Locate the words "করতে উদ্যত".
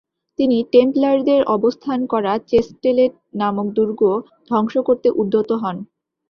4.87-5.49